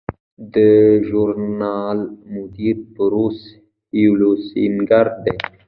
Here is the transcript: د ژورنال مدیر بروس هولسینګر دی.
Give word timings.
د 0.53 0.55
ژورنال 1.07 1.99
مدیر 2.33 2.77
بروس 2.95 3.39
هولسینګر 3.99 5.07
دی. 5.23 5.35